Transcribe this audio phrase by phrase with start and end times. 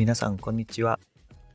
[0.00, 0.98] 皆さん、こんにちは。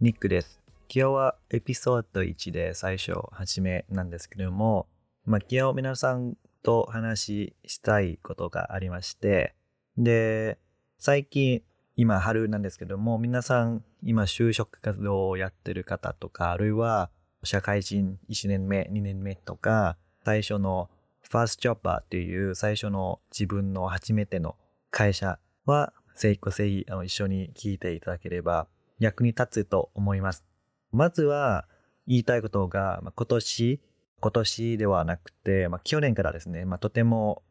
[0.01, 0.61] ニックです。
[0.87, 4.85] 今日はエピソード1で最初、初めなんですけども、
[5.25, 9.55] まあ、今日皆さんと話したいことがありまして、
[9.97, 10.59] で、
[10.99, 11.63] 最近、
[11.95, 17.09] 今春なんですけども、皆さん、今就職活動をやってる方とか、あるいは
[17.43, 20.91] 社会人1年目、2年目とか、最初の
[21.23, 24.55] ファーストジョッバーっていう最初の自分の初めての
[24.91, 28.67] 会社は、成功ぜひあの一緒に聞いていただければ
[28.99, 30.45] 役に立つと思います。
[30.91, 31.67] まずは
[32.07, 33.81] 言いたいことが、まあ、今年、
[34.21, 37.43] 今年ではなくて、まあ、去年からですね、まあ、とても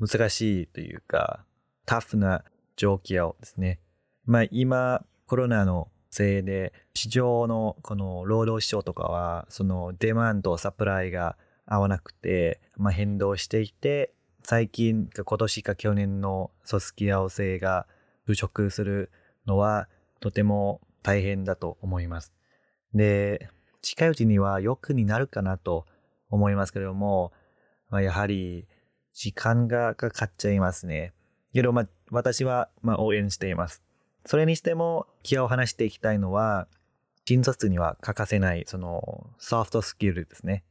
[0.00, 1.44] 難しいというか、
[1.86, 2.44] タフな
[2.76, 3.80] 状況ですね。
[4.24, 17.86] まあ今、コロナのせいで、市場のこの労働市場とかは、そのデマンド、サプライが合わなくて、まあ変動していて、最近今年か去年の組織合わせが
[18.28, 19.10] 不足する
[19.46, 19.88] のは
[20.20, 22.34] とても大変だと思います。
[22.92, 23.48] で、
[23.80, 25.86] 近いうちには良くになるかなと
[26.28, 27.32] 思いますけれども、
[27.88, 28.68] まあ、やはり
[29.14, 31.14] 時間がかかっちゃいますね。
[31.54, 33.82] けど、まあ、私は、まあ、応援しています。
[34.26, 36.68] それにしても、今日話していきたいのは、
[37.24, 40.64] 新卒には欠かせない、その、ソフトスキルですね。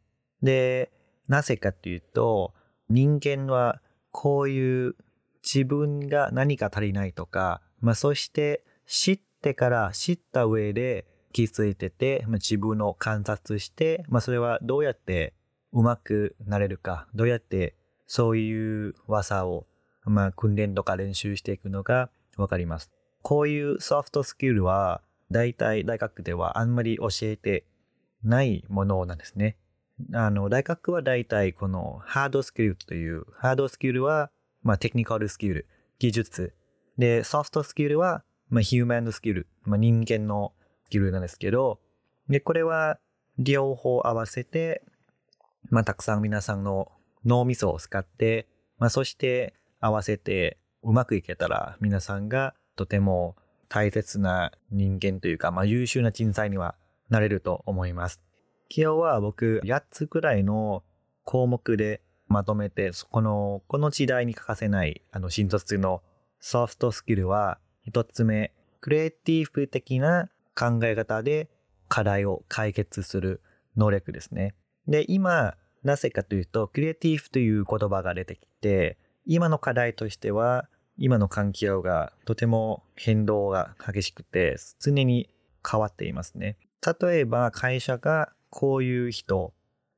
[0.44, 0.92] で、
[1.28, 2.54] なぜかというと、
[2.88, 4.96] 人間はこういう
[5.44, 15.34] 自分が何か足りないとか、まあ、そして知ってから知った上で気づいてて、まあ、自分を観察して、まあ、それはどうやって
[15.74, 17.76] うまくなれるか、どうやって
[18.08, 19.68] そういう技を、
[20.06, 22.92] まあ、訓練とか練習していくのがわかります。
[23.22, 27.66] こういうソフトスキルは、大体大学ではあんまり教えて
[28.24, 29.58] ないものなんですね。
[30.14, 34.32] あの、大学は大体このハードスキルという、ハードスキルは、
[34.68, 35.66] まあ、テクニカルスキル、
[35.98, 36.54] 技術。
[36.98, 40.52] で、ソフトスキルは、まあ、ヒューマンスキル、まあ、人間の
[40.84, 41.80] スキルなんですけど、
[42.28, 43.00] で、これは
[43.40, 44.84] 両方合わせて、
[45.70, 46.92] まあ、たくさん皆さんの
[47.24, 53.38] 脳みそを使って、まあ、そして合わせてうまくいけたら皆さんがとても
[53.70, 56.76] 大切な人間というか、まあ、優秀な人材には
[57.10, 58.22] なれると思います。
[58.70, 60.84] 今日は僕8つくらいの
[61.24, 66.02] 項目でまとめて、この、この時代に欠かせない、あの、新卒の
[66.40, 71.50] ソフトスキルは、一つ目、クリエイティブ的な考え方で
[71.88, 73.42] 課題を解決する
[73.76, 74.56] 能力ですね。
[74.88, 85.30] で、今、なぜかというと、クリエイティブという言葉が出てきて、今の課題としては、今の環境がとても変動が激しくて、常に
[85.70, 86.58] 変わっていますね。
[87.02, 89.54] 例えば、会社がこういう人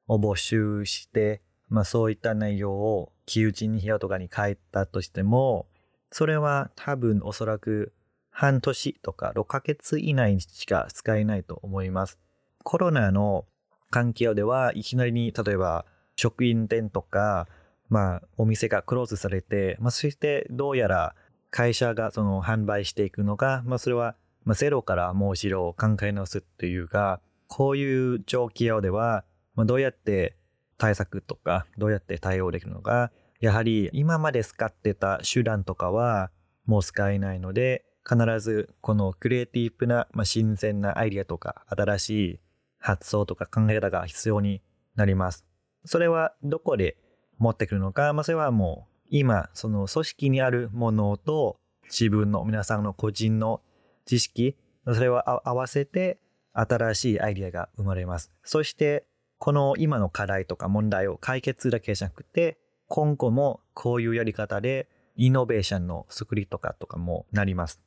[0.08, 5.68] を募集して、まあそういった内容を求人費用とかに書いたとしても、
[6.12, 7.94] それは多分おそらく
[8.32, 12.20] 半年とか6ヶ月以内にしか使えないと思います。
[12.64, 13.46] コロナの
[13.92, 15.86] 環境ではいきなりに例えば
[16.16, 17.48] 食品店とか、
[17.90, 21.16] まあお店がクローズされて、まあそしてどうやら
[21.52, 29.26] 会社がその販売していくのが、まあそれはまあゼロからもう一度考え直すというか、こういう状況では、
[29.56, 30.38] まあ、どうやって
[30.80, 36.32] 対策とかどうやって対応できるのか、やはり今まで使ってた手段とかは
[36.66, 42.40] もう使えないので、必ずこのクリエイティブな、まあ、新鮮なアイディアとか新しい
[42.80, 44.62] 発想とか考え方が必要に
[44.96, 45.46] なります。
[45.86, 46.98] それはどこで
[47.38, 53.62] 持ってくるのか、まあ、それはもう今その組織にあるものと自分の皆さんの個人の
[54.06, 56.20] 知識、それを合わせて
[56.54, 58.32] 新しいアイディアが生まれます。
[58.44, 59.06] そして
[59.40, 62.58] この今の課題とか問題を解決だけじゃなくて、
[62.88, 67.82] 今後もこういうやり方でイノベーションの作りとかとかもなります。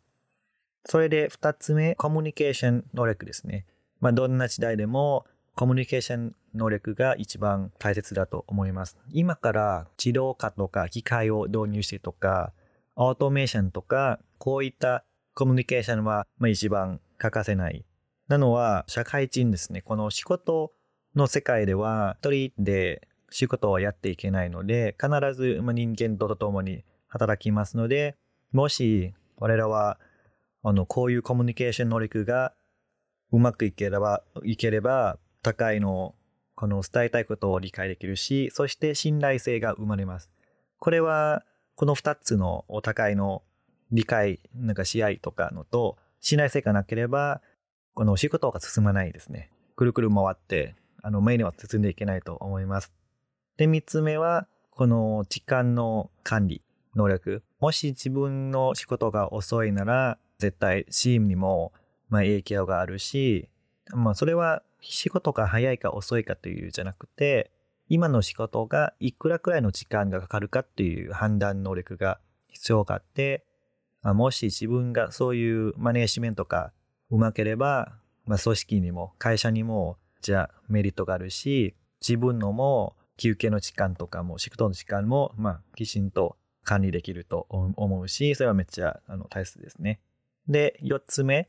[0.87, 3.67] それで二つ目、コミュニケーション能力ですね。
[4.01, 8.97] まあどんな時代でもコミュニケーション能力が一番大切だと思います。
[9.11, 12.53] 今から自動化とか機械を導入してとか、
[12.97, 15.05] オートメーションとか、こういった
[15.35, 17.85] コミュニケーションはまあ一番欠かせない。
[18.29, 19.83] なのは社会人ですね。
[19.83, 20.73] この仕事
[21.15, 28.17] の世界では一人で仕事をやっていけないので、必ず人間と共に働きますので、
[28.53, 29.99] もし我らは
[30.63, 32.55] あのこういうコミュニケーション能力が
[33.33, 36.15] うまくいければ、いければ、高いの、
[36.55, 40.31] この伝えたいことを理解できるし、そして信頼性が生まれます。
[40.79, 41.43] これは、
[41.75, 43.43] この二つのお互いの
[43.91, 47.41] 理解、なんか試合とかのと、信頼性がなければ、
[47.95, 49.51] この仕事が進まないですね。
[49.77, 52.93] くるくる回って、あの、前には進んでいけないと思います。
[53.57, 56.63] で、三つ目は、この時間の管理
[56.97, 57.43] 能力。
[57.61, 61.73] もし自分の仕事が遅いなら、絶対チームにも
[62.13, 63.49] ま、影響があるし、
[63.95, 67.51] まあ、それは仕事が早いか遅いかというじゃなくて、
[67.89, 73.47] 今の仕事がいくらくらいの時間がかかるかっていう判断能力が必要があって、
[74.03, 76.73] もし自分がそういうマネージメントが
[77.11, 77.95] うまければ、
[78.27, 90.01] まあ、組織にも会社にもじゃメリットがあるし、自分のも休憩の時間とかも仕事の時間も、まあ、きちんと管理できると思うし、それはめっちゃあの大切ですね。
[90.49, 91.49] で、四つ目。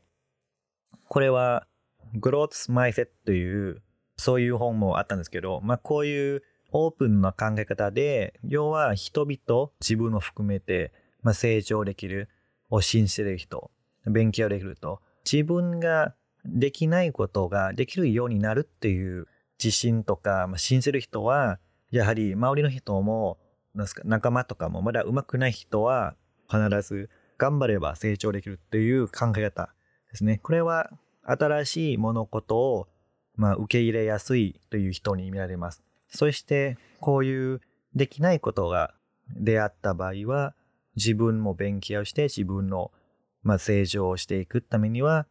[1.08, 1.66] これは、
[2.14, 3.82] グロースマイセットという、
[4.16, 10.92] そういう本もあったんですけど、まあ、こういうオープンな考え方で、要は人々、自分を含めて、
[11.22, 12.28] まあ、成長できる、
[12.70, 13.70] を信じてる人、
[14.06, 15.00] 勉強できると、
[15.30, 19.26] 自分ができないことができるようになるっていう
[19.62, 21.58] 自信とか、まあ、信じる人は、
[21.90, 23.38] やはり周りの人も、
[23.74, 26.14] なんすか仲間とかもまだ上手くない人は、
[26.50, 29.74] 必ず頑張れば成長できるっていう考え方
[30.10, 30.38] ですね。
[30.42, 30.90] これは
[31.22, 32.88] 新しい物事を、
[33.36, 35.82] まあ、受け入れやすいという人に見られます。
[36.08, 37.60] そして、こういう
[37.94, 38.94] できないことが
[39.28, 40.54] 出会った場合は、
[40.96, 42.92] 自分も勉強して自分の、
[43.42, 45.26] まあ、成長をしていくためには、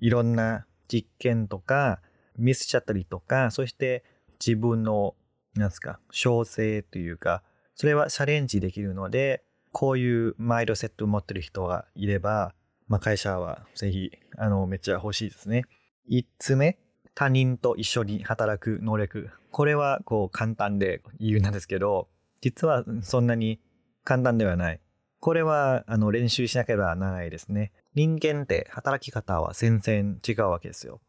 [0.00, 2.00] いろんな実験とか、
[2.36, 4.04] ミスしちゃったりとか、そして
[4.44, 5.14] 自分の、
[5.54, 7.42] なんですか、調整というか、
[7.74, 12.54] それはチャレンジできるので、こういうマインドセットを持ってる人がいれば、
[12.88, 15.62] まあ、会社はぜひ、あの、めっちゃ欲しいですね。
[16.06, 16.78] 一つ目、
[17.14, 19.30] 他人と一緒に働く能力。
[19.50, 22.08] これは、こう、簡単で言うんですけど、
[22.40, 23.60] 実はそんなに
[24.04, 24.80] 簡単ではない。
[25.20, 27.72] これは、あの、練習しなければならないですね。
[27.94, 31.00] 人間って働き方は全然違うわけですよ。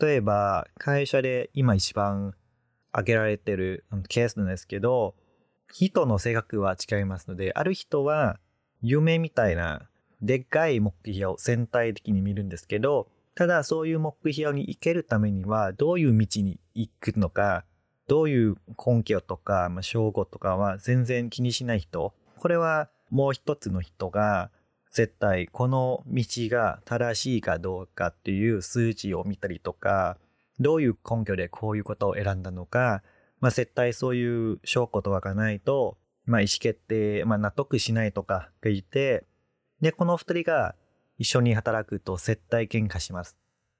[0.00, 2.34] 例えば、会社で今一番
[2.92, 5.14] 挙げられてるケースなんですけど、
[5.72, 8.38] 人の性格は違いますので、ある人は
[8.82, 9.88] 夢みたいな
[10.20, 17.64] でっかい目標を全体的に見るんですけど、ただそういう目標に行けるためにはどういう道に行くのか、
[18.08, 22.12] どういう根拠とか、まあ、証拠とかは全然気にしない人。
[22.38, 24.50] これはもう一つの人が
[24.90, 30.18] 絶対この道が正しいかどうかっていう数値を見たりとか、
[30.60, 33.02] どういう根拠でこういうことを選んだのか、
[33.40, 39.24] まあ絶対そういう証拠とかがないと、まあ意思決定、まあ納得しないとかがいて、
[39.80, 40.74] で、この二人が
[41.18, 43.36] 一緒に働くと絶対喧嘩します。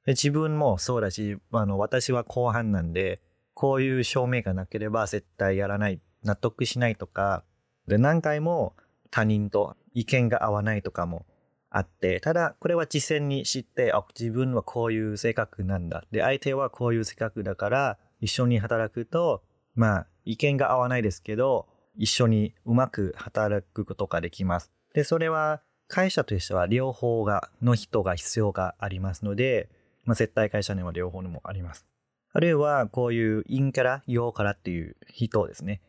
[0.07, 3.21] 自分もそうだし、あの、私は後半なんで、
[3.55, 7.45] こういう証明がなければ絶対やらない、納得しないとか、
[7.87, 8.75] で、何回も
[9.11, 11.27] 他人と意見が合わないとかも
[11.71, 16.05] あって、ただ、これは実践に知って、あ、自分はこういう性格なんだ。
[16.11, 19.43] で、相手はこういう性格だから、一緒に働くと、
[19.75, 24.73] まあ、意見が合わないですけど、一緒にうまく働くことができます。
[24.95, 29.69] で、それは会社としては両方が、の人が必要がありますので、
[30.05, 31.87] まあ、絶対会社には両方にもあります。
[32.33, 35.81] あるいは、こういう陰キャラ、陽キャラっていう人ですね。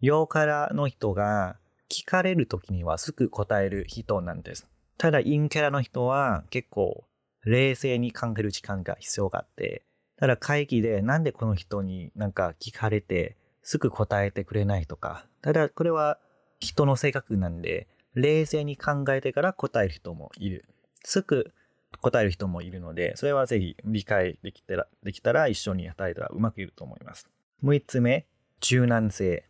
[0.00, 1.56] 陽キャラの人が
[1.94, 4.66] 聞かれるときにはすぐ答える人なんです。
[4.98, 7.04] ただ、陰キャラの人は結構
[7.44, 9.84] 冷静に考える時間が必要があって、
[10.16, 16.18] ただ会議でなんでこの人になんか聞かれてすぐ答えてくれないとか、ただこれは
[16.58, 20.64] 人の性格なんで、冷静に考えてから答える人もいる。
[21.04, 21.52] すぐ
[22.00, 27.28] 答える人もいるので、それはぜひ理解できたら、できたら一緒に働いたらうまくいると思います。
[27.62, 28.26] 6つ目、
[28.60, 29.44] 柔軟性。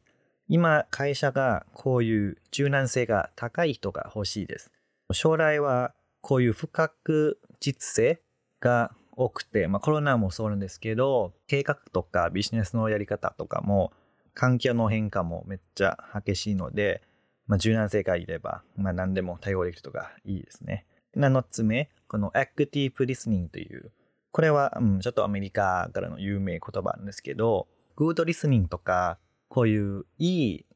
[0.49, 4.71] 今、会社がこういう柔軟性が高い人が欲しいです。
[5.13, 8.21] 将来はこういう不確実性
[8.61, 13.93] が多くて、まあコロナもそうなんですけど、計画とかビジネスのやり方とかも、
[14.35, 17.03] 環境の変化もめっちゃ激しいので、
[17.47, 20.85] まあ柔軟性がいれば、まあ何でも対応できるとかいいですね。
[21.17, 23.93] 7つ目、この Active Listening という、
[24.33, 29.19] これは、うん、ちょっとアメリカからの有名言葉なんですけど、Good Listening とか
[29.55, 30.67] こういういい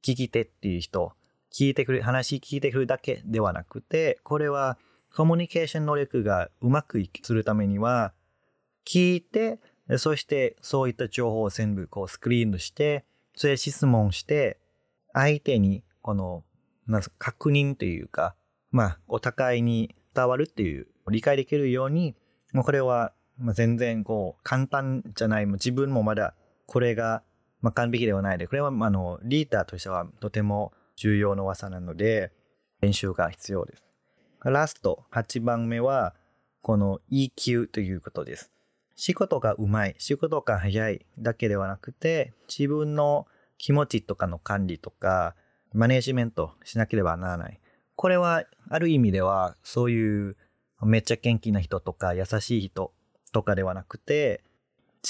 [0.00, 1.10] 聞き手っていう人、
[1.52, 4.78] 聞いてくる、話聞いてくるだけではなくて、これは
[5.12, 8.12] コミュニケーション能力がうまくするためには、
[8.86, 9.58] 聞いて、
[9.96, 13.04] そしてそういった情報を全部こうスクリーンして、
[13.34, 14.60] それ質問して、
[15.12, 16.44] 相手にこの、
[16.86, 18.36] なん確認というか、
[18.70, 22.14] まあ、お互いに伝わるっていう、理解できるように、
[22.52, 23.12] もうこれは、
[23.52, 26.34] 全然こう、簡単じゃない、自分もまだ
[26.66, 27.24] これが
[27.60, 32.32] まあ、完璧ではないで、これは、あの、リーダーとしてはとても重要な技なので、
[32.80, 33.84] 練習が必要です。
[34.44, 36.14] ラスト、8番目は、
[36.62, 38.52] この EQ ということです。
[38.94, 43.26] 仕事がうまい、仕事が早いだけではなくて、自分の
[43.58, 45.34] 気持ちとかの管理とか、
[45.72, 47.60] マネジメントしなければならない。
[47.96, 50.36] これは、ある意味では、そういう
[50.82, 52.92] めっちゃ元気な人とか優しい人
[53.32, 54.44] とかではなくて、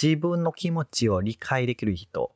[0.00, 2.33] 自分の気持ちを理解できる人、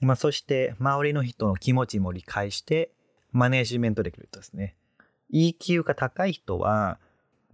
[0.00, 2.90] まあ、そして周りの人の気持ちも理解して
[3.32, 4.76] マネジメントできる人ですね。
[5.32, 6.98] EQ が高い人は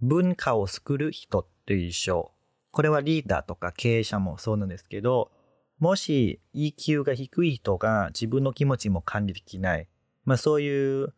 [0.01, 2.31] 文化を作る人っていう印象。
[2.71, 5.31] これはリーダーとか経営者もそうなんですけど、
[5.79, 9.87] もし EQ が低い人が自分の気持ちも管理できない。
[10.25, 11.13] まあそういう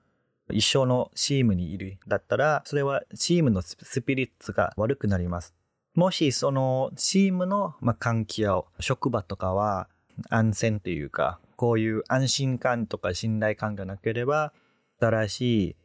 [0.51, 5.55] 一緒のチームにいるだったら、それはチームのスピリッツが悪くなります。
[5.95, 9.87] もしそのチームの、関係を、職場とかは
[10.29, 14.53] 安全というか、こういう安心感とか信頼感がなければ、
[14.99, 15.75] 新しい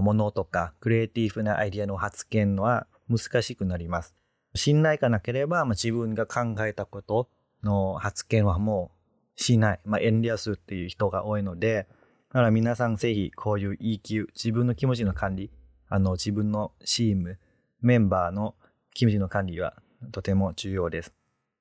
[0.00, 4.14] ものとかクリエイティブなアイディアの発見は難しくなります。
[4.54, 7.28] 信頼がなければ、まあ、自分が考えたこと
[7.62, 8.90] の発見はも
[9.36, 9.80] うしない。
[9.84, 11.86] まあ、遠慮するっていう人が多いので、
[12.30, 15.50] だから皆さんぜひこういう EQ、自分の気持ちの管理、
[15.88, 17.38] あの自分のチーム、
[17.80, 18.54] メンバーの
[18.94, 19.74] 気持ちの管理は
[20.10, 21.12] とても重要です。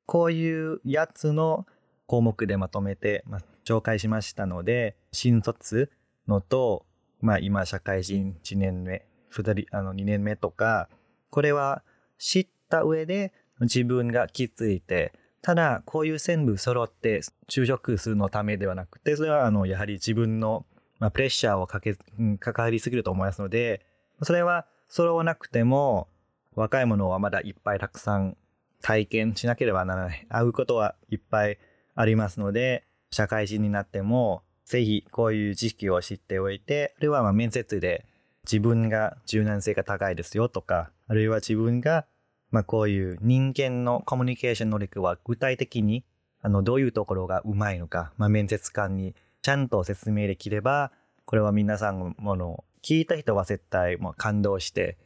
[0.05, 1.65] こういうやつの
[2.07, 5.91] 項目でまとめて、まあ、紹介しましたので、新卒
[6.27, 6.85] のと、
[7.21, 10.89] まあ今社会人1年目、2人、あの2年目とか、
[11.29, 11.83] これは
[12.17, 20.65] 知った上で自分が気づいて、ただ、こういう全部揃って就職するのためではなくて、それはあのやはり自分の、
[20.99, 21.95] まあ、プレッシャーをかけ、
[22.39, 23.85] かかりすぎると思いますので、
[24.23, 26.07] それは揃わなくても、
[26.55, 28.37] 若い者はまだいっぱいたくさん
[28.81, 30.25] 体験しなければならない。
[30.29, 31.59] 会うことはいっぱい
[31.95, 38.05] ありますので、社会人になっても、ぜひこういう知識を知っておいて、あるいはまあ面接で
[38.43, 42.05] 自分が柔軟性が高いですよとか、あるいは自分が
[42.51, 46.03] まあこういう人間のコミュニケーション能力は具体的に
[46.41, 50.91] あのどういうところがうまいのか、まあ、面接官にちゃんと説明できれば、
[51.25, 54.97] これは皆さんもの聞いた人は絶対もう感動して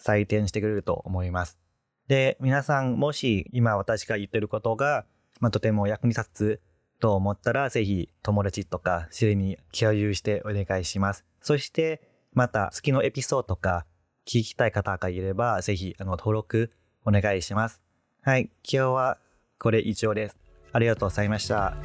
[0.00, 1.58] 採点してくれると思います。
[2.08, 5.04] で、皆さんもし今私が言ってることが、
[5.40, 6.60] まあ、とても役に立つ
[7.00, 11.24] と思ったら、ぜひ友達とか知りに共有してお願いします。
[11.40, 12.02] そして、
[12.32, 13.86] また好きのエピソードとか
[14.26, 16.70] 聞きたい方がいれば、ぜひあの登録
[17.04, 17.82] お願いします。
[18.22, 19.18] はい、今日は
[19.58, 20.36] これ以上です。
[20.72, 21.76] ありがとうございました。